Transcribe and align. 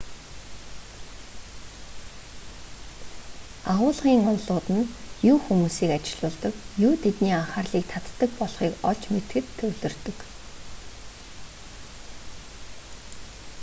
агуулгын 3.71 4.17
онолууд 4.31 4.67
нь 4.77 4.85
юу 5.31 5.37
хүмүүсийг 5.45 5.91
ажиллуулдаг 5.97 6.55
юу 6.87 6.93
тэдний 7.03 7.33
анхаарлыг 7.39 7.85
татдаг 7.93 8.29
болохыг 8.39 8.73
олж 8.89 9.03
мэдэхэд 9.13 9.45
төвлөрдөг 9.57 10.17